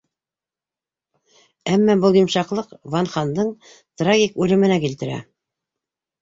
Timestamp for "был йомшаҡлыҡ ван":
2.05-3.11